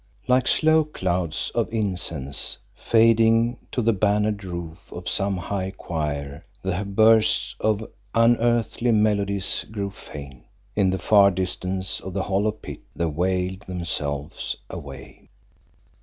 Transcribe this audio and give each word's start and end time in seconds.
Like 0.27 0.47
slow 0.47 0.83
clouds 0.83 1.51
of 1.53 1.71
incense 1.71 2.57
fading 2.73 3.59
to 3.71 3.83
the 3.83 3.93
bannered 3.93 4.43
roof 4.43 4.91
of 4.91 5.07
some 5.07 5.37
high 5.37 5.69
choir, 5.77 6.43
the 6.63 6.83
bursts 6.83 7.53
of 7.59 7.87
unearthly 8.15 8.89
melodies 8.91 9.63
grew 9.69 9.91
faint; 9.91 10.43
in 10.75 10.89
the 10.89 10.97
far 10.97 11.29
distance 11.29 11.99
of 11.99 12.13
the 12.13 12.23
hollow 12.23 12.51
pit 12.51 12.79
they 12.95 13.05
wailed 13.05 13.59
themselves 13.67 14.55
away. 14.71 15.29